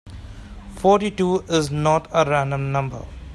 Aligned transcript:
Forty-two 0.77 1.41
is 1.47 1.69
not 1.69 2.07
a 2.11 2.25
random 2.27 2.71
number. 2.71 3.05